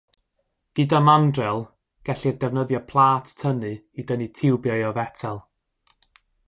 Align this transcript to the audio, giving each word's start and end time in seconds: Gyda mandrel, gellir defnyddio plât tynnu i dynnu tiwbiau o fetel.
Gyda 0.79 1.01
mandrel, 1.07 1.61
gellir 2.09 2.39
defnyddio 2.45 2.81
plât 2.93 3.37
tynnu 3.43 3.73
i 4.01 4.09
dynnu 4.09 4.31
tiwbiau 4.37 4.85
o 4.89 4.97
fetel. 4.99 5.43